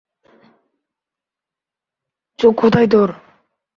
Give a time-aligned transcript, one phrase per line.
[2.39, 3.09] চোখ কোথায় তোর?